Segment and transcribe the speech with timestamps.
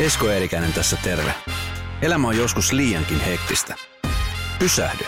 [0.00, 1.34] Esko Eerikäinen tässä terve.
[2.02, 3.74] Elämä on joskus liiankin hektistä.
[4.58, 5.04] Pysähdy.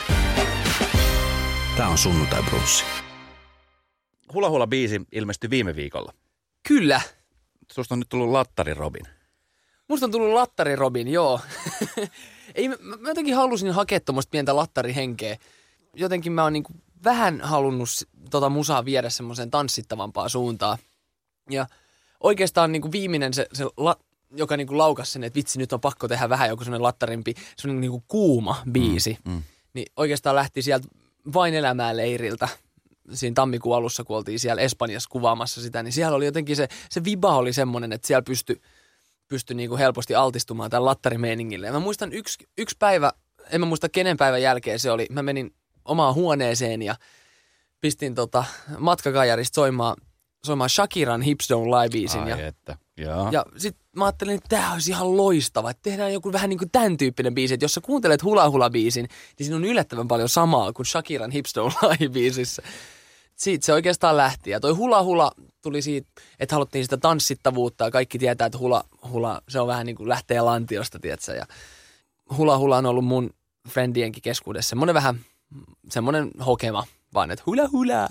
[1.76, 2.84] Tämä on sunnuntai brunssi.
[4.32, 6.12] Hula Hula biisi ilmestyi viime viikolla.
[6.68, 7.00] Kyllä.
[7.72, 9.02] Susta on nyt tullut Lattari Robin.
[9.88, 11.40] Musta on tullut lattari Robin, joo.
[12.54, 15.36] Ei, mä, mä jotenkin halusin hakea tuommoista pientä lattarihenkeä.
[15.94, 16.72] Jotenkin mä oon niinku
[17.04, 17.88] vähän halunnut
[18.30, 20.78] tota musaa viedä semmoiseen tanssittavampaan suuntaan.
[21.50, 21.66] Ja
[22.20, 23.96] oikeastaan niinku viimeinen se, se la,
[24.36, 27.80] joka niinku laukas sen, että vitsi nyt on pakko tehdä vähän joku semmoinen lattarimpi, semmoinen
[27.80, 29.18] niinku kuuma biisi.
[29.24, 29.42] Mm, mm.
[29.74, 30.88] Niin oikeastaan lähti sieltä
[31.34, 32.48] vain elämää leiriltä
[33.12, 37.04] siinä tammikuun alussa, kun oltiin siellä Espanjassa kuvaamassa sitä, niin siellä oli jotenkin se, se
[37.04, 38.60] viba oli semmoinen, että siellä pystyi
[39.28, 41.66] pystyi niinku helposti altistumaan tämän lattarimeiningille.
[41.66, 43.12] Ja mä muistan yksi, yksi päivä,
[43.50, 45.54] en mä muista kenen päivän jälkeen se oli, mä menin
[45.84, 46.96] omaan huoneeseen ja
[47.80, 48.44] pistin tota
[48.78, 49.96] matkakajarista soimaan,
[50.46, 52.20] soimaan Shakiran Hips Don't Lie-biisin.
[52.20, 52.76] Ai Ja, että.
[52.96, 53.28] Joo.
[53.30, 56.70] ja sit mä ajattelin, että tää olisi ihan loistava, että tehdään joku vähän niin kuin
[56.70, 60.28] tämän tyyppinen biisi, että jos sä kuuntelet Hula Hula biisin, niin siinä on yllättävän paljon
[60.28, 62.62] samaa kuin Shakiran Hips Don't Lie biisissä.
[63.36, 64.50] Siitä se oikeastaan lähti.
[64.50, 66.10] Ja toi Hula Hula tuli siitä,
[66.40, 70.08] että haluttiin sitä tanssittavuutta ja kaikki tietää, että Hula Hula, se on vähän niin kuin
[70.08, 71.34] lähtee lantiosta, tietsä.
[71.34, 71.46] Ja
[72.36, 73.30] Hula Hula on ollut mun
[73.68, 75.20] friendienkin keskuudessa semmoinen vähän
[75.88, 78.06] semmoinen hokema, vaan että hula hula.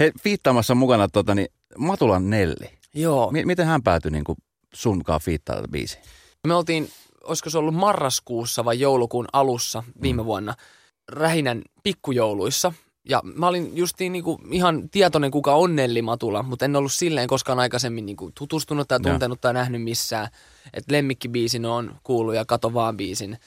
[0.00, 2.83] Hei, fiittaamassa mukana tota, niin Matulan Nelli.
[2.94, 3.30] Joo.
[3.30, 4.38] M- miten hän päätyi niin kuin
[4.74, 6.00] sunkaan fiittaa tätä biisiä?
[6.46, 6.90] Me oltiin,
[7.24, 10.26] olisiko se ollut marraskuussa vai joulukuun alussa viime mm.
[10.26, 10.54] vuonna,
[11.08, 12.72] Rähinän pikkujouluissa.
[13.08, 17.28] Ja mä olin justiin niinku ihan tietoinen, kuka on Nelli Matula, mutta en ollut silleen
[17.28, 20.28] koskaan aikaisemmin niinku tutustunut tai tuntenut tai nähnyt missään.
[20.74, 23.38] Että lemmikkibiisin on kuullut ja kato vaan biisin.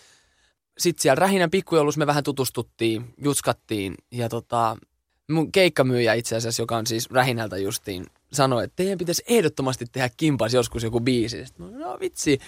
[0.78, 4.78] Sitten siellä Rähinän pikkujoulussa me vähän tutustuttiin, jutskattiin ja tota,
[5.32, 10.10] mun keikkamyyjä itse asiassa, joka on siis Rähinältä justiin, sanoi, että teidän pitäisi ehdottomasti tehdä
[10.18, 11.46] kimpas joskus joku biisi.
[11.46, 12.40] Sitten mä, no vitsi,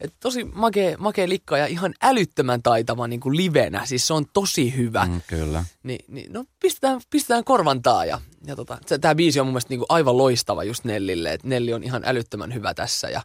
[0.00, 3.86] että tosi makea, makea likka ja ihan älyttömän taitava niin kuin livenä.
[3.86, 5.06] Siis se on tosi hyvä.
[5.06, 5.20] Mm.
[5.26, 5.64] Kyllä.
[5.82, 9.80] Niin, niin, no pistetään, pistetään korvantaa ja, ja tota, tämä biisi on mun mielestä niin
[9.80, 13.22] kuin aivan loistava just Nellille, että Nelli on ihan älyttömän hyvä tässä ja,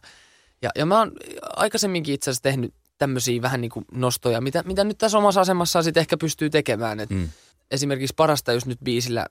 [0.62, 1.12] ja, ja mä oon
[1.56, 5.84] aikaisemminkin itse asiassa tehnyt tämmöisiä vähän niin kuin nostoja, mitä, mitä nyt tässä omassa asemassaan
[5.84, 7.00] sitten ehkä pystyy tekemään.
[7.00, 7.28] Et Mm.
[7.70, 9.26] Esimerkiksi parasta just nyt biisillä,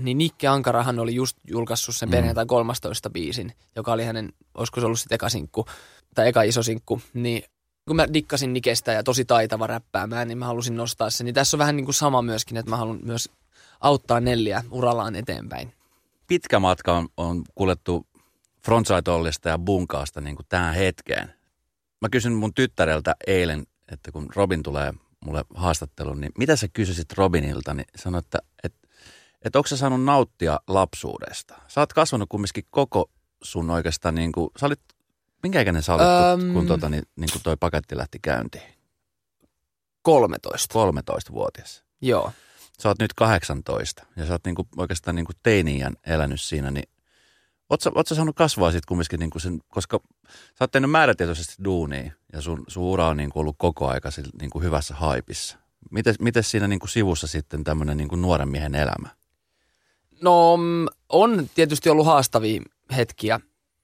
[0.00, 2.10] niin Nikke Ankarahan oli just julkaissut sen Mm.
[2.10, 5.66] perjantai 13 biisin, joka oli hänen, olisiko se ollut sitten eka sinkku,
[6.14, 7.42] tai eka iso sinkku, niin
[7.86, 11.24] kun mä dikkasin Nikestä ja tosi taitava räppäämään, niin mä halusin nostaa sen.
[11.24, 13.28] Niin tässä on vähän niin kuin sama myöskin, että mä haluan myös
[13.80, 15.72] auttaa Nelliä urallaan eteenpäin.
[16.26, 18.06] Pitkä matka on, on kuljettu
[18.64, 21.34] frontside-ollista ja bunkaasta niin kuin tähän hetkeen.
[22.00, 24.92] Mä kysyn mun tyttäreltä eilen, että kun Robin tulee
[25.24, 28.79] mulle haastatteluun, niin mitä sä kysyisit Robinilta, niin sanoi, että, että,
[29.44, 31.54] että onko sä saanut nauttia lapsuudesta?
[31.68, 33.10] Sä oot kasvanut kumminkin koko
[33.42, 34.80] sun oikeastaan, niin kuin, sä olit,
[35.42, 36.52] minkä ikäinen sä olit, kun, Öm.
[36.52, 38.72] kun, tota, niin, niin kuin toi paketti lähti käyntiin?
[40.02, 40.74] 13.
[40.74, 41.84] 13-vuotias.
[42.00, 42.32] Joo.
[42.80, 46.88] Sä oot nyt 18 ja sä oot niinku oikeastaan niinku teiniän elänyt siinä, niin
[47.70, 51.64] oot sä, oot sä saanut kasvaa sitten kumminkin niinku sen, koska sä oot tehnyt määrätietoisesti
[51.64, 55.58] duunia ja sun, sun ura on niinku ollut koko aika sillä niinku hyvässä haipissa.
[55.90, 59.08] Miten, miten siinä niinku sivussa sitten tämmöinen niinku nuoren miehen elämä?
[60.22, 62.62] No mm, on tietysti ollut haastavia
[62.96, 63.40] hetkiä,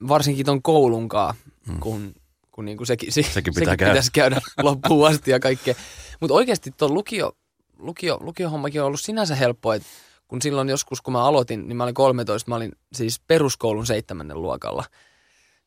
[0.09, 1.35] varsinkin ton koulunkaan,
[1.69, 1.81] mm.
[1.81, 2.15] kun,
[2.53, 3.93] kun niinku sekin, se, Sekin pitää sekin käydä.
[3.93, 5.75] pitäisi käydä loppuun asti ja kaikkea.
[6.21, 7.33] Mutta oikeasti tuon lukio,
[7.79, 9.89] lukio, lukiohommakin on ollut sinänsä helppoa, että
[10.29, 14.43] kun silloin joskus, kun mä aloitin, niin mä olin 13, mä olin siis peruskoulun seitsemännen
[14.43, 14.85] luokalla.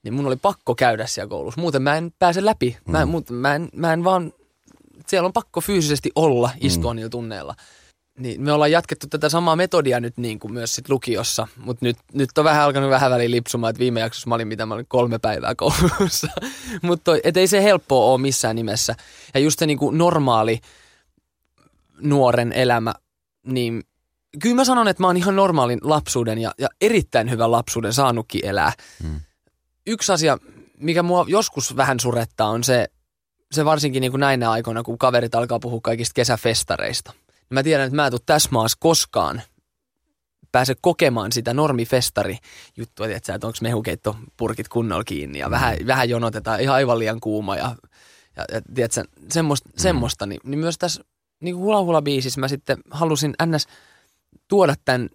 [0.04, 2.78] Niin mun oli pakko käydä siellä koulussa, muuten mä en pääse läpi.
[2.88, 4.34] Mä, en, muuten, mä, en, mä en vaan,
[5.08, 6.96] siellä on pakko fyysisesti olla, istua mm.
[6.96, 7.56] niillä tunneilla.
[8.20, 11.98] Niin me ollaan jatkettu tätä samaa metodia nyt niin kuin myös sit lukiossa, mutta nyt,
[12.14, 14.86] nyt on vähän alkanut vähän väliin lipsumaan, että viime jaksossa mä olin mitä mä olin
[14.88, 16.28] kolme päivää koulussa.
[16.82, 18.96] mutta ei se helppoa ole missään nimessä.
[19.34, 20.60] Ja just se niin kuin normaali
[22.02, 22.94] nuoren elämä,
[23.46, 23.84] niin
[24.42, 28.46] kyllä mä sanon, että mä oon ihan normaalin lapsuuden ja, ja erittäin hyvän lapsuuden saanutkin
[28.46, 28.72] elää.
[29.04, 29.20] Mm.
[29.88, 30.38] Yksi asia,
[30.78, 32.88] mikä mua joskus vähän surettaa, on se,
[33.52, 37.14] se varsinkin niin kuin näinä aikoina, kun kaverit alkaa puhua kaikista kesäfestareista.
[37.50, 39.42] Mä tiedän, että mä en tule tässä maassa koskaan
[40.52, 42.38] pääse kokemaan sitä normifestari
[42.78, 47.76] juttua, että, onko mehukeittopurkit kunnolla kiinni ja vähän, vähän jonotetaan, ihan aivan liian kuuma ja,
[48.38, 51.04] ja, ja tiedätkö, semmoista, semmoista niin, niin myös tässä
[51.40, 53.68] niin kuin Hula Hula biisissä mä sitten halusin ns.
[54.48, 55.10] tuoda tämän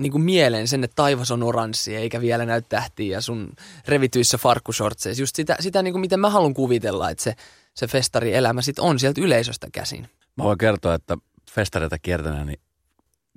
[0.00, 3.52] niin kuin mieleen sen, että taivas on oranssi eikä vielä näy tähtiä ja sun
[3.88, 5.22] revityissä farkkushortseissa.
[5.22, 7.34] Just sitä, sitä niin kuin miten mä haluan kuvitella, että se,
[7.74, 10.08] se festarielämä sit on sieltä yleisöstä käsin.
[10.36, 11.18] Mä voin kertoa, että
[11.54, 12.60] festareita kiertänä, niin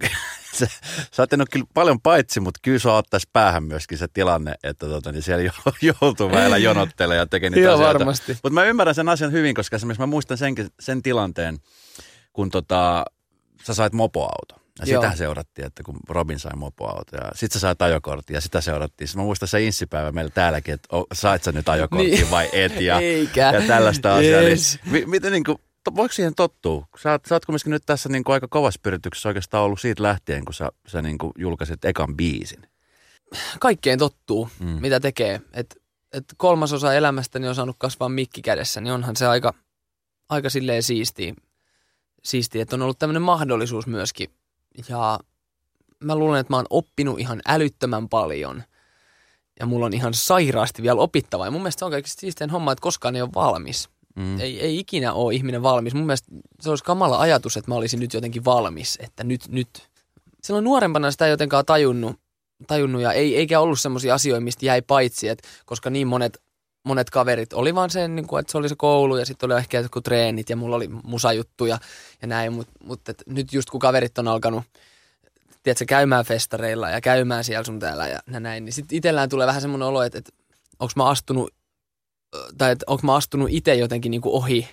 [0.58, 0.68] sä,
[1.12, 4.86] sä oot tehnyt kyllä paljon paitsi, mutta kyllä sua ottaisi päähän myöskin se tilanne, että
[4.88, 5.52] tota, niin siellä
[6.02, 8.00] joutuu väillä jonottelemaan ja tekee niitä Joo, asioita.
[8.00, 8.34] varmasti.
[8.34, 11.58] Mutta mä ymmärrän sen asian hyvin, koska esimerkiksi mä muistan sen, sen tilanteen,
[12.34, 13.06] kun tota,
[13.64, 14.56] sä sait mopoauto.
[14.80, 15.04] Ja Joo.
[15.04, 19.08] sitä seurattiin, että kun Robin sai mopoauto ja sit sä sait ajokortin ja sitä seurattiin.
[19.08, 22.32] Sitten mä muistan se inssipäivä meillä täälläkin, että sait sä nyt ajokortin Niin.
[22.32, 23.02] vai et ja,
[23.54, 24.42] ja tällaista asiaa.
[24.42, 24.80] Yes.
[24.86, 25.58] Niin, mi, miten niin kuin,
[25.96, 26.88] voiko siihen tottua?
[27.02, 30.04] Sä, oot- sä oot kumminkin nyt tässä niin kuin aika kovassa pyrityksessä oikeastaan ollut siitä
[30.04, 32.68] lähtien, kun sä, sä niin kuin julkaisit ekan biisin.
[33.60, 34.68] Kaikkeen tottuu, Mm.
[34.82, 35.42] mitä tekee.
[35.54, 35.76] Et,
[36.14, 39.54] et kolmasosa elämästäni on saanut kasvaa mikki kädessä, niin onhan se aika,
[40.30, 41.34] aika silleen siistiä,
[42.24, 44.30] siistiä, että on ollut tämmöinen mahdollisuus myöskin.
[44.90, 45.20] Ja
[46.04, 48.64] mä luulen, että mä oon oppinut ihan älyttömän paljon.
[49.60, 51.48] Ja mulla on ihan sairaasti vielä opittavaa.
[51.48, 53.90] Ja mun mielestä se on kaikista siistein homma, että koskaan ei ole valmis.
[54.16, 54.40] Mm.
[54.40, 55.94] Ei, ei ikinä ole ihminen valmis.
[55.94, 56.28] Mun mielestä
[56.62, 59.70] se olisi kamala ajatus, että mä olisin nyt jotenkin valmis, että nyt, nyt.
[60.44, 62.16] Silloin nuorempana sitä ei jotenkaan tajunnut,
[62.68, 66.38] tajunnut ja ei, eikä ollut semmoisia asioita, mistä jäi paitsi, että koska niin monet,
[66.86, 69.60] monet kaverit oli vaan sen, niin kuin, että se oli se koulu ja sitten oli
[69.60, 71.78] ehkä jotkut treenit ja mulla oli musajuttuja
[72.22, 74.64] ja näin, mutta mut, nyt just kun kaverit on alkanut
[75.64, 79.62] tiedätkö, käymään festareilla ja käymään siellä sun täällä ja näin, niin sitten itsellään tulee vähän
[79.62, 80.32] semmoinen olo, että, että
[80.80, 81.54] onko mä astunut
[82.58, 84.68] tai että onko mä astunut itse jotenkin niin kuin ohi,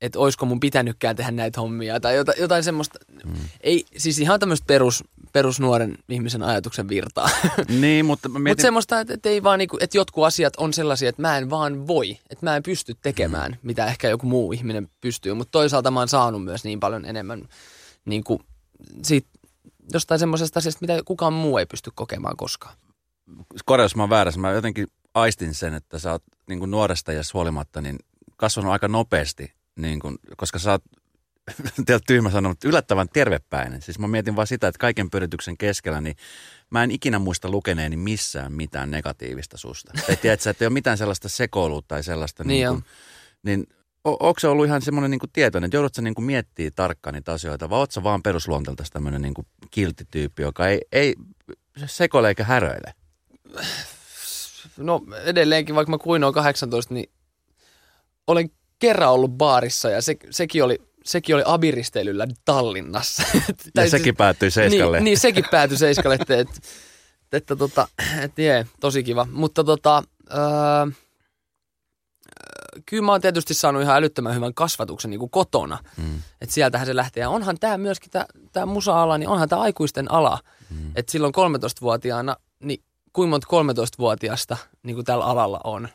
[0.00, 3.34] että olisiko mun pitänytkään tehdä näitä hommia tai jotain, jotain semmoista, Mm.
[3.60, 7.28] ei, siis ihan tämmöistä perus, perusnuoren ihmisen ajatuksen virtaa.
[7.80, 11.22] Niin, mutta mietin, semmoista, että, että, ei vaan niinku, että jotkut asiat on sellaisia, että
[11.22, 13.58] mä en vaan voi, että mä en pysty tekemään, mm.
[13.62, 15.34] mitä ehkä joku muu ihminen pystyy.
[15.34, 17.48] Mutta toisaalta mä oon saanut myös niin paljon enemmän
[18.04, 18.40] niin kuin,
[19.02, 19.28] siitä,
[19.92, 22.76] jostain semmoisesta asiasta, mitä kukaan muu ei pysty kokemaan koskaan.
[23.64, 24.86] korjaus mä oon väärässä, mä jotenkin
[25.16, 27.98] aistin sen, että sä oot niin kuin nuoresta ja huolimatta niin
[28.36, 30.82] kasvanut aika nopeasti, niin kuin, koska sä oot
[31.86, 33.82] teiltä tyhmä sanoa, mutta yllättävän tervepäinen.
[33.82, 36.16] Siis mä mietin vaan sitä, että kaiken pyrityksen keskellä, niin
[36.70, 39.92] mä en ikinä muista lukeneeni missään mitään negatiivista susta.
[40.06, 42.44] Tai tiedätkö, että ei ole mitään sellaista sekoilua tai sellaista.
[42.44, 42.84] Niin niin, kuin,
[43.42, 43.66] niin
[44.04, 47.32] onko se ollut ihan semmoinen niin tietoinen, että joudutko sä niin kuin miettiä tarkkaan niitä
[47.32, 51.14] asioita, vai ootko sä vaan perusluonteelta tämmöinen niin kuin kilttityyppi, joka ei, ei
[51.86, 52.94] sekoile eikä häröile?
[54.78, 57.10] No edelleenkin, vaikka mä kuin on 18, niin
[58.26, 63.22] olen kerran ollut baarissa ja se, sekin oli sekin oli abiristeilyllä Tallinnassa.
[63.34, 63.40] Ja
[63.74, 64.96] Tai sekin siis- päättyi Seiskalle.
[64.96, 66.60] Niin, niin sekin päätyi Seiskalle, että, että,
[67.32, 67.88] että, tota,
[68.20, 69.26] että jee, tosi kiva.
[69.32, 70.02] Mutta tota,
[70.32, 70.86] öö, öö,
[72.86, 75.78] kyllä mä oon tietysti saanut ihan älyttömän hyvän kasvatuksen niin kuin kotona.
[75.96, 76.22] Mm.
[76.40, 77.20] Että sieltähän se lähtee.
[77.20, 78.10] Ja onhan tämä myöskin,
[78.52, 80.38] tämä musa-ala, niin onhan tämä aikuisten ala.
[80.70, 80.90] Mm.
[80.96, 82.45] Että silloin 13-vuotiaana, niin
[83.16, 85.88] kuinka monta 13-vuotiaasta niin kuin tällä alalla on.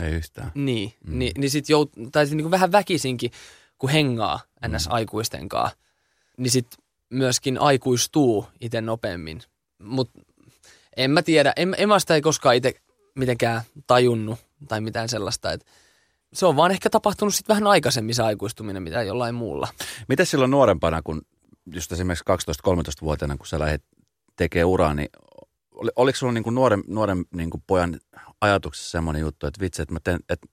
[0.00, 0.52] Ei yhtään.
[0.54, 1.18] Niin, Mm.
[1.18, 3.30] niin, niin sit jout, tai sit niin kuin vähän väkisinkin,
[3.78, 4.86] kun hengaa ns.
[4.88, 4.94] Mm.
[4.94, 5.76] aikuisten kanssa,
[6.38, 6.66] niin sit
[7.10, 9.42] myöskin aikuistuu itse nopeammin.
[9.82, 10.20] Mutta
[10.96, 12.74] en mä tiedä, en, en mä sitä ei koskaan itse
[13.14, 14.38] mitenkään tajunnut
[14.68, 15.66] tai mitään sellaista, että
[16.32, 19.68] se on vaan ehkä tapahtunut sitten vähän aikaisemmin se aikuistuminen, mitä jollain muulla.
[20.08, 21.22] Miten silloin nuorempana, kun
[21.74, 22.24] just esimerkiksi
[22.68, 23.82] 12-13-vuotiaana, kun sä lähdet
[24.36, 25.08] tekemään uraa, niin
[25.76, 28.00] oli, oliko sulla niin kuin nuoren, nuoren niin kuin pojan
[28.40, 30.46] ajatuksessa semmoinen juttu, että vitsi, että mä teen, että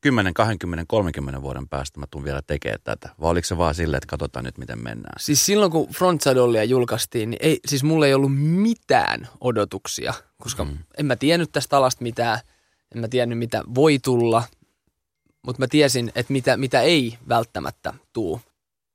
[0.00, 3.08] 10, 20, 30 vuoden päästä mä tuun vielä tekemään tätä?
[3.20, 5.14] Vai oliko se vaan silleen, että katsotaan nyt, miten mennään?
[5.20, 10.70] Siis silloin, kun Frontsadollia julkaistiin, niin ei, siis mulla ei ollut mitään odotuksia, koska Mm.
[10.70, 10.78] mm.
[10.98, 12.40] en mä tiennyt tästä alasta mitään,
[12.94, 14.42] en mä tiennyt mitä voi tulla,
[15.42, 18.40] mutta mä tiesin, että mitä, mitä ei välttämättä tuu.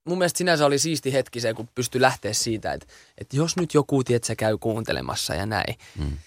[0.06, 3.74] Mun mielestä sinänsä oli siisti hetki se, kun pystyi lähteä siitä, että, että jos nyt
[3.74, 6.18] joku, tiedät, sä käy kuuntelemassa ja näin, Mm.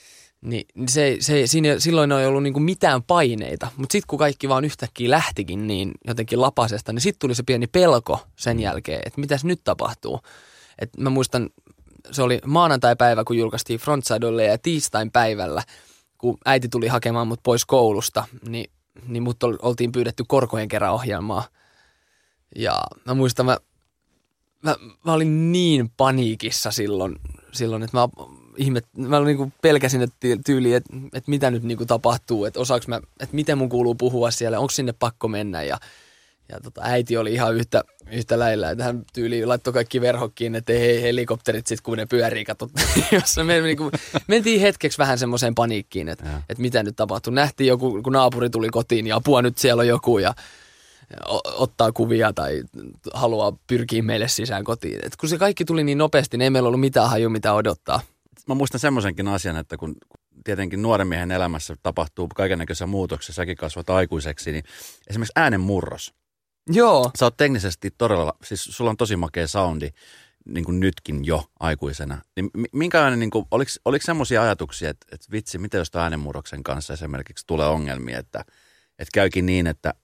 [0.40, 3.68] niin se, se, siinä, silloin ei ollut niinku mitään paineita.
[3.76, 7.66] Mutta sitten kun kaikki vaan yhtäkkiä lähtikin niin jotenkin lapasesta, niin sitten tuli se pieni
[7.66, 10.20] pelko sen jälkeen, että mitäs nyt tapahtuu.
[10.78, 11.50] Et mä muistan,
[12.10, 15.62] se oli maanantai-päivä, kun julkaistiin Frontsidolle ja tiistain päivällä,
[16.18, 18.70] kun äiti tuli hakemaan mut pois koulusta, niin,
[19.06, 21.44] niin mut ol- oltiin pyydetty korkojen kerran ohjelmaa.
[22.54, 23.58] Ja mä muistan, mä,
[24.62, 27.16] mä, mä olin niin paniikissa silloin,
[27.52, 28.08] silloin että mä
[28.56, 32.88] ihmet, mä niinku pelkäsin että ty- tyyli, että, että mitä nyt niinku tapahtuu, että osaaks
[32.88, 35.78] mä, että miten mun kuuluu puhua siellä, onko sinne pakko mennä ja,
[36.48, 40.72] ja tota, äiti oli ihan yhtä, yhtä lähellä, että hän tyyli laittoi kaikki verhokkiin, että
[40.72, 42.70] ei helikopterit sit kun ne pyörii, katsot,
[43.12, 43.90] jossa me niinku,
[44.26, 47.32] mentiin hetkeksi vähän semmoiseen paniikkiin, että, että mitä nyt tapahtuu.
[47.32, 50.34] Nähtiin joku, kun naapuri tuli kotiin ja apua nyt siellä on joku ja
[51.44, 52.62] ottaa kuvia tai
[53.14, 54.98] haluaa pyrkiä meille sisään kotiin.
[55.02, 58.00] Et kun se kaikki tuli niin nopeasti, niin ei meillä ollut mitään haju, mitä odottaa.
[58.46, 59.96] Mä muistan semmoisenkin asian, että kun
[60.44, 64.64] tietenkin nuoren miehen elämässä tapahtuu kaikennäköisiä muutoksia, säkin kasvat aikuiseksi, niin
[65.06, 66.14] esimerkiksi äänen murros.
[66.70, 67.10] Joo.
[67.18, 69.90] Sä oot teknisesti todella, siis sulla on tosi makea soundi,
[70.44, 72.22] niin kuin nytkin jo aikuisena.
[72.36, 76.62] Niin mi- minkälainen, niin kuin, oliko, oliko semmoisia ajatuksia, että, että vitsi, mitä jos äänenmurroksen
[76.62, 78.44] kanssa esimerkiksi tulee ongelmia, että,
[78.98, 79.94] että käykin niin, että,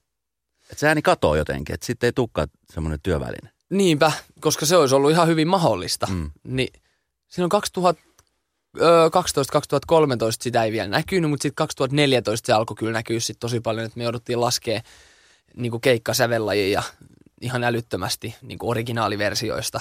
[0.70, 3.50] että se ääni katoo jotenkin, että sitten ei tulekaan semmoinen työväline.
[3.70, 6.06] Niinpä, koska se olisi ollut ihan hyvin mahdollista.
[6.06, 6.30] Mm.
[6.44, 6.80] Niin
[7.28, 7.50] silloin
[8.78, 8.80] 2012-2013
[10.40, 13.98] sitä ei vielä näkynyt, mutta sitten 2014 se alkoi kyllä näkyä sit tosi paljon, että
[13.98, 14.80] me jouduttiin laskea
[15.56, 16.82] niin keikkasävellajia
[17.40, 19.80] ihan älyttömästi niin originaaliversioista.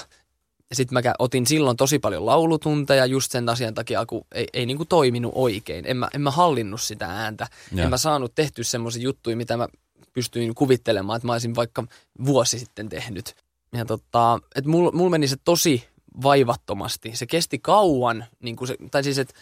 [0.70, 4.66] Ja sitten mä otin silloin tosi paljon laulutunteja just sen asian takia, kun ei, ei
[4.66, 5.86] niin kuin toiminut oikein.
[5.88, 7.48] En mä, en mä hallinnut sitä ääntä.
[7.76, 7.84] Ja.
[7.84, 9.68] En mä saanut tehty semmoisia juttuja, mitä mä
[10.14, 11.84] pystyin kuvittelemaan, että mä olisin vaikka
[12.26, 13.36] vuosi sitten tehnyt.
[13.74, 15.88] Ja tota, että mulla mul meni se tosi
[16.24, 17.16] vaivattomasti.
[17.16, 19.34] Se kesti kauan, niin kuin se, tai siis että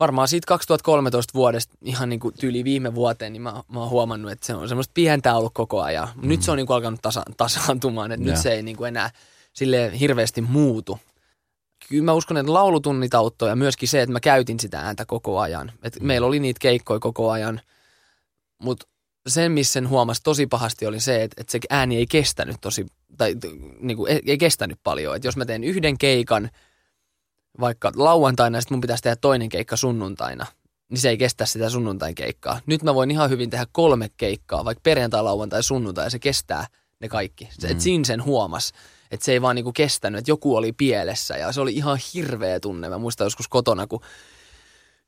[0.00, 4.32] varmaan siitä 2013 vuodesta ihan niin kuin tyyli viime vuoteen, niin mä, mä oon huomannut,
[4.32, 6.08] että se on semmoista pientä ollut koko ajan.
[6.16, 6.28] Mm.
[6.28, 8.32] Nyt se on niin kuin alkanut tasa, tasaantumaan, että Joo.
[8.32, 9.10] nyt se ei niin kuin enää
[9.52, 10.98] sille hirveästi muutu.
[11.88, 15.38] Kyllä mä uskon, että laulutunnit auttoi ja myöskin se, että mä käytin sitä ääntä koko
[15.38, 15.72] ajan.
[15.82, 16.06] Et Mm.
[16.06, 17.60] Meillä oli niitä keikkoja koko ajan,
[18.58, 18.86] mutta
[19.30, 22.86] sen, missä sen huomasi tosi pahasti, oli se, että, että se ääni ei kestänyt tosi,
[23.16, 23.36] tai
[23.80, 25.16] niin kuin, ei, ei kestänyt paljon.
[25.16, 26.50] Et jos mä teen yhden keikan
[27.60, 30.46] vaikka lauantaina ja sitten mun pitäisi tehdä toinen keikka sunnuntaina,
[30.88, 32.60] niin se ei kestä sitä sunnuntain keikkaa.
[32.66, 36.66] Nyt mä voin ihan hyvin tehdä kolme keikkaa, vaikka perjantai, lauantai, sunnuntai, ja se kestää
[37.00, 37.48] ne kaikki.
[37.58, 37.72] Se, Mm.
[37.72, 38.72] Et siinä sen huomas,
[39.10, 42.60] että se ei vaan niinku kestänyt, että joku oli pielessä, ja se oli ihan hirveä
[42.60, 42.88] tunne.
[42.88, 44.00] Mä muistan joskus kotona, kun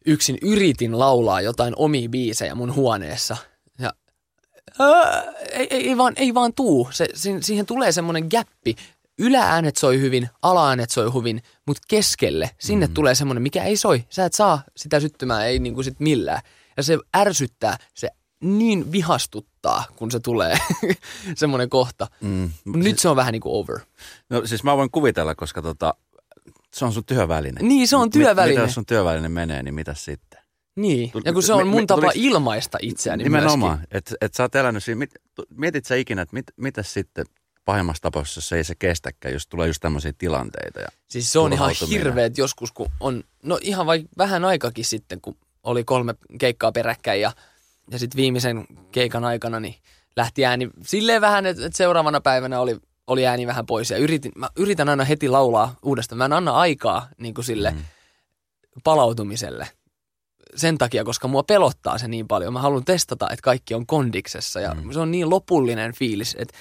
[0.06, 3.36] yksin yritin laulaa jotain omia biisejä mun huoneessa,
[4.78, 6.88] ää, ei, ei, ei, vaan, ei vaan tuu.
[6.92, 7.08] Se,
[7.40, 8.76] siihen, tulee semmoinen gäppi.
[9.18, 12.94] Ylääänet soi hyvin, alaäänet soi hyvin, mutta keskelle sinne mm.
[12.94, 14.04] tulee semmoinen, mikä ei soi.
[14.08, 16.40] Sä et saa sitä syttymään, ei niinku sit millään.
[16.76, 18.08] Ja se ärsyttää, se
[18.40, 20.58] niin vihastuttaa, kun se tulee
[21.34, 22.06] semmoinen kohta.
[22.20, 22.52] Mm.
[22.66, 23.80] Nyt se on vähän niin kuin over.
[24.30, 25.94] No siis mä voin kuvitella, koska tota,
[26.74, 27.62] se on sun työväline.
[27.62, 28.54] Niin, se on työväline.
[28.54, 30.41] Mitä jos sun työväline menee, niin mitä sitten?
[30.76, 34.84] Niin, ja kun se on mun tapa ilmaista itseäni Nimenomaan, että et sä oot elänyt
[34.84, 34.98] siinä.
[34.98, 35.10] Mit,
[35.56, 37.26] mietit sä ikinä, että mit, mitä sitten
[37.64, 40.80] pahimmassa tapauksessa, jos ei se kestäkään, jos tulee just tämmöisiä tilanteita.
[40.80, 45.20] Ja, Siis se on ihan hirveet joskus, kun on, no ihan vai vähän aikakin sitten,
[45.20, 47.32] kun oli kolme keikkaa peräkkäin ja,
[47.90, 49.74] ja sitten viimeisen keikan aikana niin
[50.16, 52.76] lähti ääni silleen vähän, että, että seuraavana päivänä oli,
[53.06, 56.18] oli ääni vähän pois ja yritin, mä yritän aina heti laulaa uudestaan.
[56.18, 57.82] Mä en anna aikaa niin kuin sille Mm.
[58.84, 59.68] palautumiselle
[60.56, 62.52] sen takia, koska mua pelottaa se niin paljon.
[62.52, 64.92] Mä haluan testata, että kaikki on kondiksessa ja Mm.
[64.92, 66.54] se on niin lopullinen fiilis, että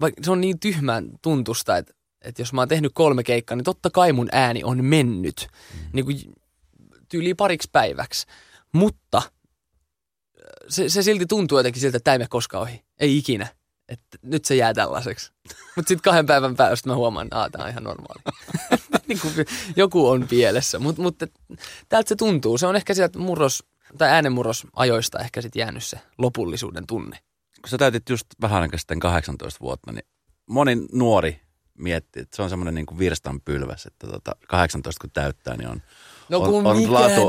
[0.00, 3.64] vaikka se on niin tyhmän tuntusta, että, että jos mä oon tehnyt kolme keikkaa, niin
[3.64, 5.80] totta kai mun ääni on mennyt Mm.
[5.92, 6.18] niin kuin
[7.08, 8.26] tyyliin pariksi päiväksi.
[8.72, 9.22] Mutta
[10.68, 12.84] se, se silti tuntuu jotenkin siltä, että tämä ei mene koskaan ohi.
[13.00, 13.46] Ei ikinä.
[13.88, 15.32] Että nyt se jää tällaiseksi.
[15.76, 18.22] Mutta sitten kahden päivän päästä mä huomaan, että tämä on ihan normaali.
[19.08, 19.34] niin kuin
[19.76, 20.78] joku on pielessä.
[20.78, 21.18] Mutta mut,
[21.88, 22.58] täältä se tuntuu.
[22.58, 23.64] Se on ehkä sieltä murros,
[23.98, 27.18] tai äänenmurros ajoista ehkä sitten jäänyt se lopullisuuden tunne.
[27.62, 30.06] kun sä täytit just vähän aikaa sitten 18 vuotta, niin
[30.46, 31.40] moni nuori
[31.78, 35.82] miettii, että se on semmoinen niin virstanpylväs, että tota 18 kun täyttää, niin on,
[36.28, 37.28] No on, kun on, mikään latu,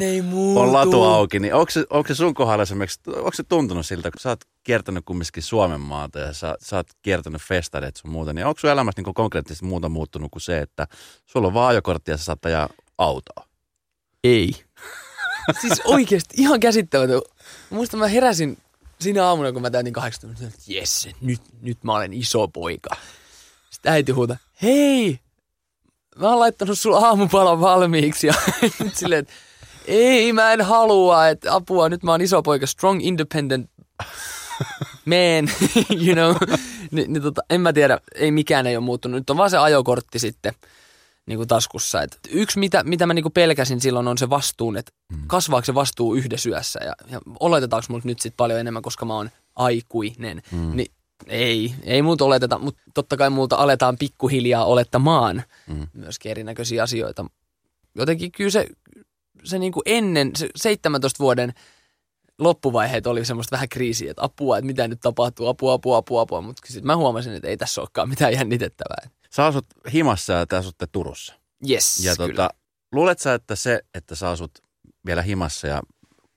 [0.55, 1.39] on latu auki.
[1.39, 4.41] Niin onko, se, onko se sun kohdalla esimerkiksi, onko se tuntunut siltä, kun sä oot
[4.65, 8.69] kiertänyt kumminkin Suomen maata ja sä, sä oot kiertänyt festareet sun muuta, niin onko sun
[8.69, 10.87] elämässä niin konkreettisesti muuta muuttunut kuin se, että
[11.25, 13.47] sulla on vaan ajokortti ja sä saat ajaa autoa?
[14.23, 14.55] Ei.
[15.61, 17.21] siis oikeasti ihan käsittämätön.
[17.69, 18.57] Muistan mä heräsin
[18.99, 22.95] siinä aamuna, kun mä täytin 18, että jes, nyt, nyt mä olen iso poika.
[23.69, 25.19] Sitten äiti huuta, hei,
[26.15, 28.27] mä oon laittanut sulla aamupalan valmiiksi.
[28.31, 28.33] Ja
[28.79, 29.33] nyt silleen, että
[29.87, 33.69] ei, mä en halua, että apua, nyt mä oon iso poika, strong independent
[35.05, 35.49] man,
[36.05, 36.35] you know.
[36.91, 39.19] Ni, niin tota, en mä tiedä, ei mikään ei ole muuttunut.
[39.19, 40.53] Nyt on vaan se ajokortti sitten
[41.25, 42.01] niin kuin taskussa.
[42.01, 45.17] Et yksi, mitä, mitä mä niin kuin pelkäsin silloin, on se vastuun, että Mm.
[45.27, 49.13] kasvaako se vastuu yhdessä yössä ja, ja oletetaanko mulla nyt sitten paljon enemmän, koska mä
[49.15, 50.41] oon aikuinen.
[50.51, 50.75] Mm.
[50.75, 50.91] Niin
[51.27, 55.87] ei, ei muuta oleteta, mutta totta kai multa aletaan pikkuhiljaa olettamaan Mm.
[55.93, 57.25] myöskin erinäköisiä asioita.
[57.95, 58.67] Jotenkin kyllä se,
[59.43, 61.53] se niin kuin ennen, se 17 vuoden
[62.39, 66.41] loppuvaiheet oli semmoista vähän kriisiä, että apua, että mitä nyt tapahtuu, apua, apua, apua, apua.
[66.41, 69.09] Mutta sitten mä huomasin, että ei tässä olekaan mitään jännitettävää.
[69.29, 71.33] Sä asut himassa ja te asutte Turussa.
[71.69, 72.29] Yes, Ja kyllä.
[72.29, 72.49] tota,
[72.91, 74.51] luulet sä, että se, että sä asut
[75.05, 75.81] vielä himassa ja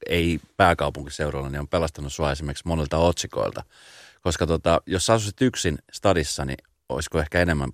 [0.08, 3.64] ei pääkaupunkiseudulla, niin on pelastanut sua esimerkiksi monilta otsikoilta?
[4.20, 7.70] Koska tota, jos sä asuisit yksin stadissa, niin olisiko ehkä enemmän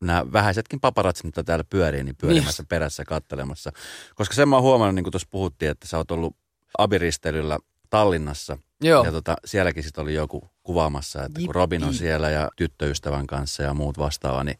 [0.00, 3.72] nämä vähäisetkin paparatsit, mitä täällä pyörii, niin pyörimässä perässä kattelemassa.
[4.14, 6.36] Koska sen mä oon huomannut, niin kuin tuossa puhuttiin, että sä oot ollut
[6.78, 7.58] abiristelyllä
[7.90, 8.58] Tallinnassa.
[8.80, 9.04] Joo.
[9.04, 11.54] Ja tota, sielläkin sitten oli joku kuvaamassa, että kun.
[11.54, 14.58] Robin on siellä ja tyttöystävän kanssa ja muut vastaava, niin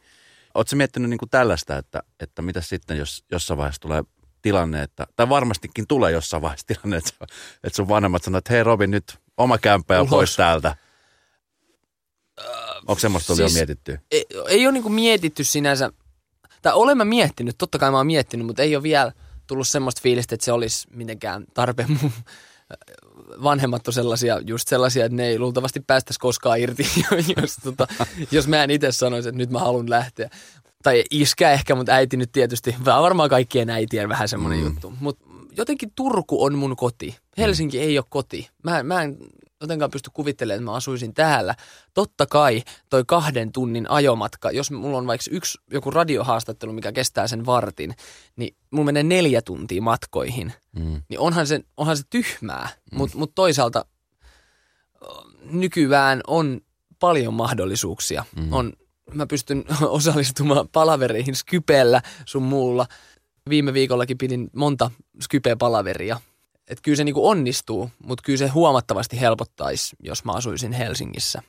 [0.53, 4.03] Oletko miettinyt niin kuin tällaista, että, että mitä sitten, jos jossain vaiheessa tulee
[4.41, 7.11] tilanne, että, tai varmastikin tulee jossain vaiheessa tilanne, että,
[7.63, 10.75] että sun vanhemmat sanoo, että hei Robin, nyt oma kämppä ja pois täältä.
[12.87, 13.99] Onko semmoista siis, jo mietitty?
[14.11, 15.91] ei, ei ole niinku mietitty sinänsä,
[16.61, 19.11] tai olen mä miettinyt, totta kai mä oon miettinyt, mutta ei ole vielä
[19.49, 21.99] tullut semmoista fiilistä, että se olisi mitenkään tarpeen.
[22.01, 22.11] Mun
[23.43, 26.83] vanhemmat on sellaisia, just sellaisia, että ne ei luultavasti päästäisi koskaan irti,
[27.41, 27.87] jos, tota,
[28.31, 30.29] jos mä en itse sanoisi, että nyt mä haluan lähteä.
[30.83, 34.65] Tai iskä ehkä, mutta äiti nyt tietysti, varmaan kaikkien äitien vähän semmoinen mm.
[34.65, 34.93] juttu.
[34.99, 35.25] Mutta
[35.57, 37.17] jotenkin Turku on mun koti.
[37.37, 37.83] Helsinki mm.
[37.83, 38.49] ei ole koti.
[38.63, 39.17] Mä, mä en
[39.61, 41.55] jotenkaan pysty kuvittelemaan, että mä asuisin täällä.
[41.93, 47.27] Totta kai toi kahden tunnin ajomatka, jos mulla on vaikka yksi joku radiohaastattelu, mikä kestää
[47.27, 47.95] sen vartin,
[48.35, 50.53] niin mulla menee neljä tuntia matkoihin.
[50.75, 51.01] Mm.
[51.09, 52.97] Niin onhan se, onhan se tyhmää, mm.
[52.97, 53.85] mutta mut toisaalta
[55.51, 56.61] nykyään on
[56.99, 58.25] paljon mahdollisuuksia.
[58.35, 58.53] Mm.
[58.53, 58.73] On,
[59.13, 62.85] mä pystyn osallistumaan palavereihin Skypellä sun muulla.
[63.49, 64.91] Viime viikollakin pidin monta
[65.23, 66.19] Skype-palaveria.
[66.69, 71.41] Että kyllä se niinku onnistuu, mutta kyllä se huomattavasti helpottaisi, jos mä asuisin Helsingissä.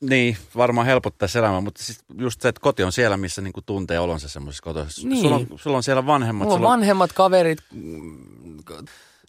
[0.00, 3.98] Niin, varmaan helpottaisi elämää, mutta siis just se, että koti on siellä, missä niinku tuntee
[3.98, 5.08] olonsa semmoisessa kotossa.
[5.08, 5.22] Niin.
[5.22, 7.58] Sulla, on, sulla on siellä vanhemmat, Mulla on sulla on vanhemmat kaverit,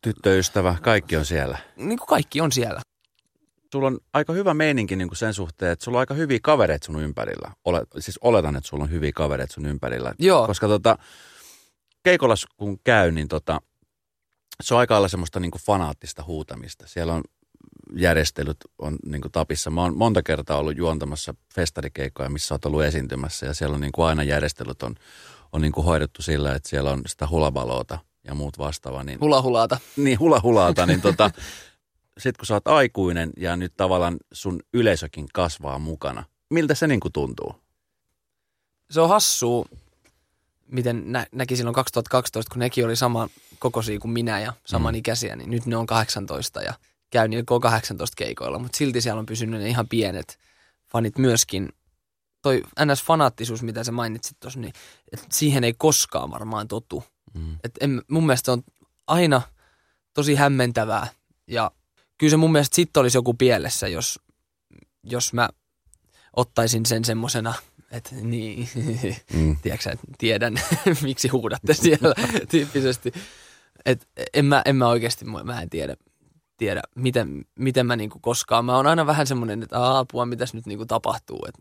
[0.01, 1.57] tyttöystävä, kaikki on siellä.
[1.75, 2.81] niin kuin kaikki on siellä.
[3.71, 6.85] Sulla on aika hyvä meininki niin kuin sen suhteen, että sulla on aika hyviä kavereita
[6.85, 7.51] sun ympärillä.
[7.65, 10.13] Ole, siis oletan, että sulla on hyviä kavereita sun ympärillä.
[10.19, 10.47] Joo.
[10.47, 10.97] Koska tota,
[12.03, 13.61] keikolla kun käy, niin tota,
[14.63, 16.87] se on aika lailla semmoista niin kuin fanaattista huutamista.
[16.87, 17.23] Siellä on
[17.95, 19.69] järjestelyt on niin kuin tapissa.
[19.69, 23.91] Mä oon monta kertaa ollut juontamassa festarikeikkoja, missä oot ollut esiintymässä ja siellä on niin
[23.91, 24.95] kuin aina järjestelyt on,
[25.51, 29.03] on niin kuin hoidettu sillä, että siellä on sitä hulavaloota ja muut vastaavaa.
[29.03, 29.77] Niin, Hula hulaata.
[29.97, 31.31] niin hula-hulaata, niin tota,
[32.17, 36.99] sit kun sä oot aikuinen ja nyt tavallaan sun yleisökin kasvaa mukana, miltä se niin
[36.99, 37.55] kuin tuntuu?
[38.91, 39.65] se on hassua,
[40.71, 45.49] miten nä- näki silloin 2012, kun nekin oli sama kokoisia kuin minä ja samanikäisiä, niin
[45.49, 46.73] nyt ne on 18 ja
[47.09, 50.39] käy niillä K18 keikoilla, mutta silti siellä on pysynyt ne ihan pienet
[50.91, 51.69] fanit myöskin.
[52.41, 54.73] Toi NS-fanaattisuus, mitä sä mainitsit tuossa, niin
[55.11, 57.03] et siihen ei koskaan varmaan totu.
[57.33, 57.55] Mm.
[57.63, 58.63] Et en, mun mielestä on
[59.07, 59.41] aina
[60.13, 61.07] tosi hämmentävää
[61.47, 61.71] ja
[62.17, 64.19] kyllä se mun mielestä sitten olisi joku pielessä, jos,
[65.03, 65.49] jos mä
[66.35, 67.53] ottaisin sen semmosena,
[67.91, 68.69] että niin,
[69.33, 69.55] Mm.
[69.61, 70.53] tiedätkö että tiedän,
[71.03, 72.15] miksi huudatte siellä
[72.51, 73.11] tyyppisesti.
[73.85, 75.95] Et en, mä, en mä oikeasti, mä en tiedä,
[76.57, 78.65] tiedä miten, miten mä niinku koskaan.
[78.65, 81.47] Mä oon aina vähän semmoinen, että "Aa, apua, mitäs nyt niinku tapahtuu.
[81.47, 81.55] Et,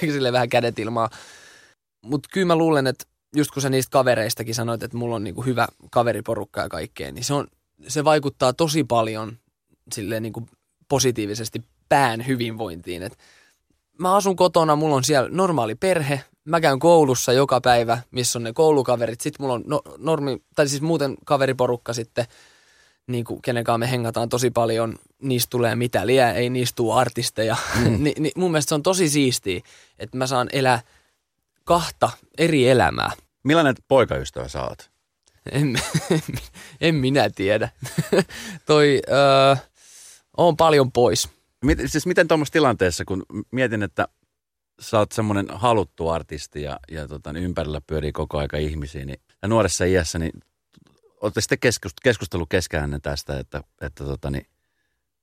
[0.00, 1.10] sille vähän kädet ilmaa.
[2.02, 3.04] Mutta kyllä mä luulen, että
[3.36, 7.24] just kun sä niistä kavereistakin sanoit, että mulla on niinku hyvä kaveriporukka ja kaikkea, niin
[7.24, 7.46] se, on,
[7.88, 9.38] se vaikuttaa tosi paljon
[9.92, 10.46] silleen niinku
[10.88, 13.02] positiivisesti pään hyvinvointiin.
[13.02, 13.18] Et
[13.98, 18.42] mä asun kotona, mulla on siellä normaali perhe, mä käyn koulussa joka päivä, missä on
[18.42, 19.20] ne koulukaverit.
[19.20, 22.26] Sitten mulla on no, normi, tai siis muuten kaveriporukka sitten,
[23.06, 26.94] niin kuin kenen kanssa me hengataan tosi paljon, niistä tulee mitä liää, ei niistä tule
[26.94, 27.56] artisteja.
[27.74, 27.96] Mm.
[28.04, 29.60] ni, ni, mun mielestä se on tosi siistiä,
[29.98, 30.80] että mä saan elää
[31.64, 33.10] kahta eri elämää.
[33.42, 34.90] Millainen poikaystävä sä oot?
[35.52, 35.80] En,
[36.80, 37.68] en minä tiedä.
[38.66, 39.56] Toi, öö,
[40.36, 41.28] on paljon pois.
[41.64, 44.08] Mit, siis miten tuommoisessa tilanteessa, kun mietin, että
[44.80, 49.20] sä oot semmoinen haluttu artisti ja, ja tota, niin ympärillä pyörii koko aika ihmisiä, niin
[49.42, 50.32] ja nuoressa iässä, niin
[51.20, 54.46] olette sitten keskust, keskustellut keskenään tästä, että, että, tota, niin,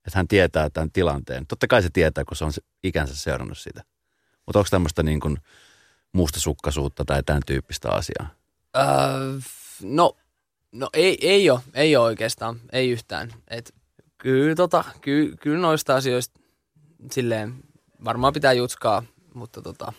[0.07, 1.47] että hän tietää tämän tilanteen.
[1.47, 2.51] Totta kai se tietää, kun se on
[2.83, 3.83] ikänsä seurannut sitä.
[4.45, 5.37] Mutta onko tämmöistä niin kuin
[6.13, 8.35] mustasukkaisuutta tai tämän tyyppistä asiaa?
[8.77, 9.39] Öö,
[9.81, 10.17] no,
[10.71, 13.33] no ei, ei ole, ei ole oikeastaan, ei yhtään.
[13.47, 13.73] Et
[14.21, 16.39] kyllä, tota, kyllä, kyllä noista asioista
[17.11, 17.63] silleen
[18.03, 19.03] varmaan pitää jutskaa,
[19.33, 19.93] mutta, tota,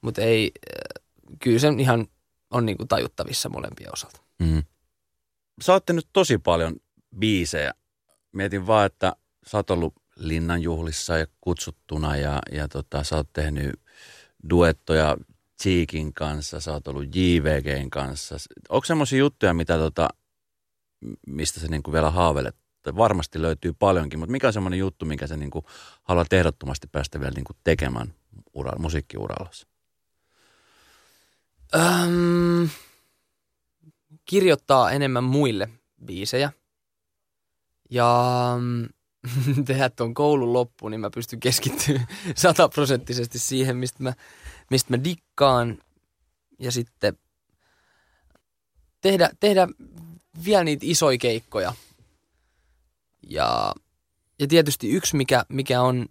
[0.00, 1.02] mutta ei, äh,
[1.38, 2.06] kyllä se ihan
[2.50, 4.20] on niinku tajuttavissa molempien osalta.
[4.38, 4.62] Mm.
[5.62, 6.76] Sä oot tehnyt tosi paljon
[7.18, 7.74] biisejä.
[8.32, 9.12] Mietin vaan, että
[9.46, 13.80] sä oot ollut linnanjuhlissa ja kutsuttuna ja, ja tota, sä oot tehnyt
[14.50, 15.16] duettoja
[15.62, 18.36] Cheekin kanssa, sä oot ollut JVGn kanssa.
[18.68, 20.08] Onko semmoisia juttuja, mitä tota,
[21.26, 22.63] mistä sä niinku vielä haaveilet?
[22.84, 25.64] Tai Varmasti löytyy paljonkin, mutta mikä on semmoinen juttu, minkä sä niinku
[26.02, 28.14] haluat ehdottomasti päästä vielä niinku tekemään
[28.54, 29.66] ura, musiikkiurallasi?
[31.74, 32.68] Öm,
[34.24, 35.68] kirjoittaa enemmän muille
[36.04, 36.52] biisejä.
[37.90, 38.24] Ja
[38.60, 38.88] mm,
[39.66, 44.12] tehdä tuon koulun loppuun, niin mä pystyn keskittymään sataprosenttisesti siihen, mistä mä,
[44.70, 45.78] mistä mä dikkaan.
[46.58, 47.18] Ja sitten
[49.00, 49.68] tehdä, tehdä
[50.44, 51.72] vielä niitä isoja keikkoja.
[53.28, 53.74] Ja,
[54.38, 56.06] ja tietysti yksi, mikä, mikä on,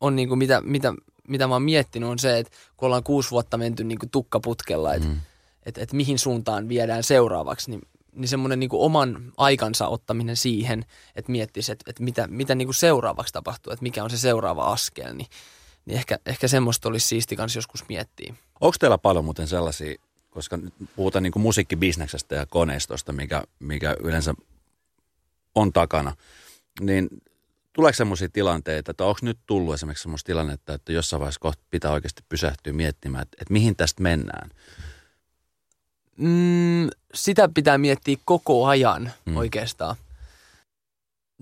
[0.00, 0.94] on niinku mitä, mitä
[1.28, 4.94] mitä mä oon miettinyt, on se, että kun ollaan kuusi vuotta menty niin kuin tukkaputkella,
[4.94, 5.20] että mm.
[5.66, 10.84] et, et mihin suuntaan viedään seuraavaksi, niin, niin semmoinen niin oman aikansa ottaminen siihen,
[11.16, 14.72] että miettisi, että, että mitä, mitä niin kuin seuraavaksi tapahtuu, että mikä on se seuraava
[14.72, 15.28] askel, niin,
[15.84, 18.34] niin ehkä, ehkä semmoista olisi siisti kanssa joskus miettiä.
[18.60, 19.94] Onko teillä paljon muuten sellaisia,
[20.30, 24.34] koska nyt puhutaan niin kuin musiikkibisneksestä ja koneistosta, mikä, mikä yleensä
[25.54, 26.16] on takana,
[26.80, 27.08] niin
[27.72, 31.90] tuleeko sellaisia tilanteita, että onko nyt tullut esimerkiksi sellaista tilannetta, että jossain vaiheessa kohta pitää
[31.90, 34.50] oikeasti pysähtyä miettimään, että, että mihin tästä mennään?
[36.16, 39.36] Mm, sitä pitää miettiä koko ajan mm.
[39.36, 39.96] oikeastaan.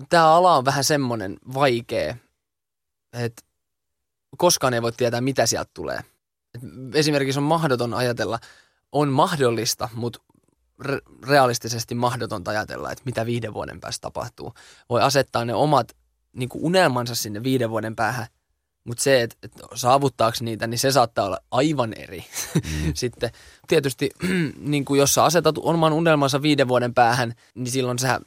[0.08, 2.16] Tämä ala on vähän semmoinen vaikea,
[3.12, 3.42] että
[4.36, 6.00] koskaan ei voi tietää, mitä sieltä tulee.
[6.54, 6.60] Et
[6.94, 8.38] esimerkiksi on mahdoton ajatella,
[8.92, 10.18] on mahdollista, mutta
[10.82, 14.54] re- realistisesti mahdotonta ajatella, että mitä viiden vuoden päästä tapahtuu.
[14.88, 15.96] Voi asettaa ne omat
[16.32, 18.26] niin kuin unelmansa sinne viiden vuoden päähän,
[18.84, 22.24] mutta se, että, että saavuttaako niitä, niin se saattaa olla aivan eri.
[22.54, 22.92] Mm.
[22.94, 23.30] Sitten
[23.68, 24.10] tietysti,
[24.58, 28.20] niin kuin jos sä asetat oman unelmansa viiden vuoden päähän, niin silloin sä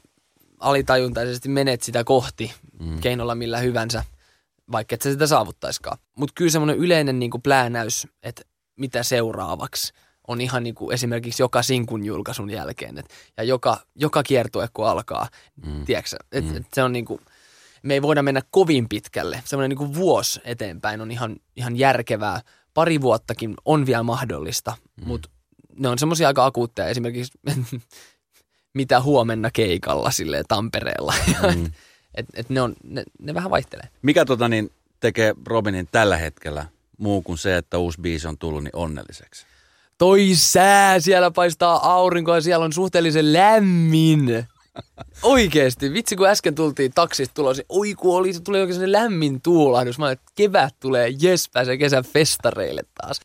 [0.59, 2.99] alitajuntaisesti menet sitä kohti mm.
[2.99, 4.03] keinolla millä hyvänsä,
[4.71, 5.97] vaikka et sä sitä saavuttaiskaan.
[6.17, 8.41] Mutta kyllä semmoinen yleinen niin kuin pläänäys, että
[8.75, 9.93] mitä seuraavaksi,
[10.27, 12.97] on ihan niin kuin esimerkiksi joka sinkun julkaisun jälkeen.
[12.97, 15.27] Et, ja joka, joka kiertue, kun alkaa,
[15.65, 15.85] mm.
[15.85, 16.57] tiedätkö, et, mm.
[16.57, 17.21] et se on niin kuin–
[17.85, 19.41] me ei voida mennä kovin pitkälle.
[19.45, 22.41] Semmoinen niin kuin vuosi eteenpäin on ihan, ihan järkevää.
[22.73, 25.07] Pari vuottakin on vielä mahdollista, mm.
[25.07, 25.29] mutta
[25.79, 26.87] ne on semmoisia aika akuutteja.
[26.87, 27.39] Esimerkiksi
[28.73, 31.13] mitä huomenna keikalla sille Tampereella.
[31.55, 31.71] Mm.
[32.13, 33.89] et, et ne, on, ne, ne vähän vaihtelee.
[34.01, 36.65] Mikä tota niin, tekee Robinin tällä hetkellä
[36.97, 39.45] muu kuin se, että uusi biisi on tullut niin onnelliseksi?
[39.97, 44.45] Toi sää, siellä paistaa aurinko ja siellä on suhteellisen lämmin.
[45.23, 49.99] Oikeesti, vitsi kun äsken tultiin taksista tulossa, oi kun oli, tuli oikein lämmin tuulahdus.
[49.99, 53.21] Mä että kevät tulee, jes pääsee kesän festareille taas.